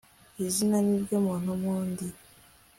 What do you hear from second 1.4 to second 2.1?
mundi